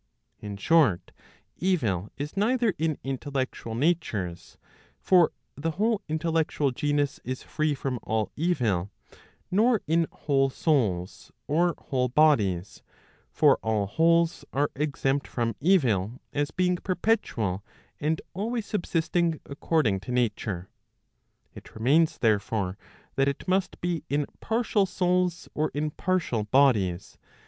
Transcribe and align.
In 0.39 0.57
short, 0.57 1.11
evil 1.57 2.09
is 2.17 2.35
neither 2.35 2.73
in 2.79 2.97
intellectual 3.03 3.75
natures; 3.75 4.57
for 4.99 5.31
the 5.53 5.69
whole 5.77 6.01
intellectual 6.09 6.71
genus 6.71 7.19
is 7.23 7.43
free 7.43 7.75
from 7.75 7.99
all 8.01 8.31
evil; 8.35 8.89
nor 9.51 9.83
in 9.85 10.07
whole 10.11 10.49
souls, 10.49 11.31
or 11.45 11.75
whole 11.77 12.07
bodies; 12.07 12.81
for 13.31 13.57
all 13.61 13.85
wholes 13.85 14.43
are 14.51 14.71
exempt 14.75 15.27
from 15.27 15.55
evil, 15.59 16.19
as 16.33 16.49
being 16.49 16.77
perpetual, 16.77 17.63
and 17.99 18.21
always 18.33 18.65
subsisting 18.65 19.39
according 19.45 19.99
to 19.99 20.11
nature. 20.11 20.67
It 21.53 21.75
remains 21.75 22.17
therefore, 22.17 22.75
that 23.17 23.27
it 23.27 23.47
must 23.47 23.79
be 23.81 24.03
in 24.09 24.25
partial 24.39 24.87
souls, 24.87 25.47
or 25.53 25.69
in 25.75 25.91
partial 25.91 26.45
bodies. 26.45 27.19